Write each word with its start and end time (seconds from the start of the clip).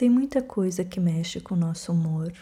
Tem 0.00 0.08
muita 0.08 0.40
coisa 0.40 0.82
que 0.82 0.98
mexe 0.98 1.42
com 1.42 1.54
o 1.54 1.58
nosso 1.58 1.92
humor. 1.92 2.32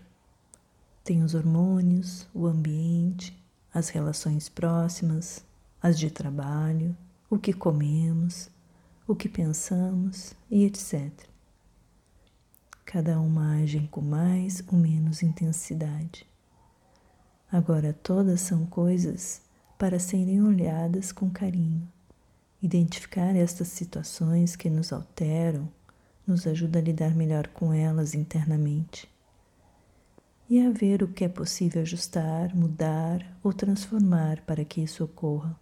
Tem 1.03 1.25
os 1.25 1.35
hormônios, 1.35 2.25
o 2.33 2.47
ambiente, 2.47 3.37
as 3.75 3.89
relações 3.89 4.49
próximas, 4.49 5.45
as 5.83 5.99
de 5.99 6.09
trabalho, 6.09 6.97
o 7.29 7.37
que 7.37 7.53
comemos, 7.53 8.49
o 9.09 9.17
que 9.17 9.29
pensamos 9.29 10.35
e 10.49 10.65
etc. 10.67 11.11
Cada 12.85 13.21
uma 13.21 13.57
age 13.57 13.89
com 13.91 14.03
mais 14.03 14.63
ou 14.73 14.79
menos 14.79 15.21
intensidade. 15.25 16.25
Agora, 17.51 17.93
todas 17.93 18.41
são 18.41 18.67
coisas 18.67 19.43
para 19.77 19.99
serem 19.99 20.41
olhadas 20.41 21.11
com 21.11 21.29
carinho. 21.29 21.89
Identificar 22.63 23.35
estas 23.35 23.67
situações 23.67 24.55
que 24.55 24.71
nos 24.71 24.93
alteram 24.93 25.69
nos 26.29 26.47
ajuda 26.47 26.79
a 26.79 26.83
lidar 26.83 27.15
melhor 27.15 27.49
com 27.49 27.73
elas 27.73 28.15
internamente 28.15 29.09
e 30.49 30.61
a 30.61 30.71
ver 30.71 31.03
o 31.03 31.09
que 31.09 31.25
é 31.25 31.29
possível 31.29 31.83
ajustar, 31.83 32.55
mudar 32.55 33.25
ou 33.43 33.53
transformar 33.53 34.41
para 34.43 34.65
que 34.65 34.81
isso 34.81 35.05
ocorra. 35.05 35.59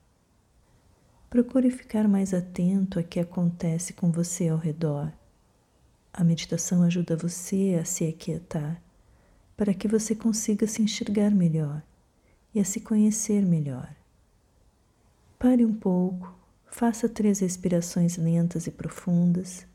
Procure 1.29 1.70
ficar 1.70 2.06
mais 2.06 2.33
atento 2.33 2.98
a 2.98 3.02
que 3.02 3.19
acontece 3.19 3.92
com 3.92 4.12
você 4.12 4.48
ao 4.48 4.59
redor. 4.59 5.12
A 6.12 6.23
meditação 6.23 6.83
ajuda 6.83 7.17
você 7.17 7.78
a 7.80 7.84
se 7.84 8.06
aquietar 8.06 8.80
para 9.56 9.75
que 9.75 9.89
você 9.89 10.14
consiga 10.14 10.67
se 10.67 10.83
enxergar 10.83 11.30
melhor 11.30 11.83
e 12.55 12.61
a 12.61 12.64
se 12.64 12.80
conhecer 12.80 13.45
melhor. 13.45 13.95
Pare 15.39 15.64
um 15.64 15.75
pouco, 15.75 16.33
faça 16.70 17.09
três 17.09 17.41
respirações 17.41 18.17
lentas 18.17 18.67
e 18.67 18.70
profundas 18.70 19.67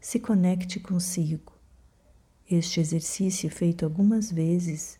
se 0.00 0.18
conecte 0.18 0.80
consigo. 0.80 1.52
Este 2.50 2.80
exercício, 2.80 3.50
feito 3.50 3.84
algumas 3.84 4.32
vezes, 4.32 4.98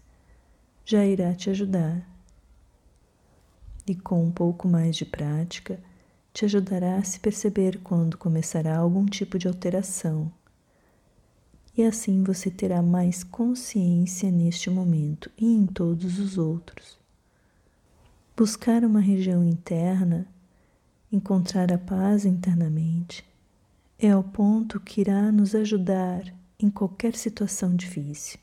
já 0.85 1.05
irá 1.05 1.35
te 1.35 1.49
ajudar. 1.51 2.07
E 3.87 3.95
com 3.95 4.23
um 4.23 4.31
pouco 4.31 4.69
mais 4.69 4.95
de 4.95 5.05
prática, 5.05 5.81
te 6.33 6.45
ajudará 6.45 6.97
a 6.97 7.03
se 7.03 7.19
perceber 7.19 7.81
quando 7.83 8.19
começará 8.19 8.77
algum 8.77 9.07
tipo 9.07 9.39
de 9.39 9.49
alteração. 9.49 10.31
E 11.77 11.83
assim 11.83 12.23
você 12.23 12.51
terá 12.51 12.83
mais 12.83 13.25
consciência 13.25 14.31
neste 14.31 14.69
momento 14.69 15.31
e 15.39 15.47
em 15.47 15.67
todos 15.67 16.19
os 16.19 16.37
outros. 16.37 16.99
Buscar 18.37 18.85
uma 18.85 19.01
região 19.01 19.43
interna, 19.43 20.27
encontrar 21.11 21.73
a 21.73 21.79
paz 21.79 22.25
internamente, 22.25 23.25
é 24.03 24.17
o 24.17 24.23
ponto 24.23 24.81
que 24.81 25.03
irá 25.03 25.31
nos 25.31 25.55
ajudar 25.55 26.23
em 26.59 26.71
qualquer 26.71 27.15
situação 27.15 27.77
difícil. 27.77 28.41